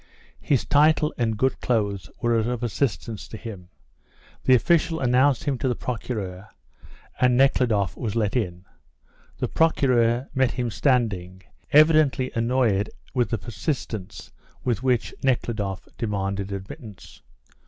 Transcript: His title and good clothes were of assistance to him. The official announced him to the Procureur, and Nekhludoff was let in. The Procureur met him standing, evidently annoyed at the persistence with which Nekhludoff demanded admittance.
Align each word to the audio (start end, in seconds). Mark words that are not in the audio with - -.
His 0.39 0.65
title 0.65 1.13
and 1.15 1.37
good 1.37 1.61
clothes 1.61 2.09
were 2.23 2.33
of 2.39 2.63
assistance 2.63 3.27
to 3.27 3.37
him. 3.37 3.69
The 4.45 4.55
official 4.55 4.99
announced 4.99 5.43
him 5.43 5.59
to 5.59 5.67
the 5.67 5.75
Procureur, 5.75 6.47
and 7.19 7.37
Nekhludoff 7.37 7.95
was 7.95 8.15
let 8.15 8.35
in. 8.35 8.65
The 9.37 9.47
Procureur 9.47 10.27
met 10.33 10.53
him 10.53 10.71
standing, 10.71 11.43
evidently 11.71 12.31
annoyed 12.33 12.89
at 13.15 13.29
the 13.29 13.37
persistence 13.37 14.31
with 14.63 14.81
which 14.81 15.13
Nekhludoff 15.23 15.87
demanded 15.99 16.51
admittance. 16.51 17.21